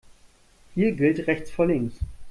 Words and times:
Hier 0.73 0.93
gilt 0.93 1.27
rechts 1.27 1.51
vor 1.51 1.67
links. 1.67 1.99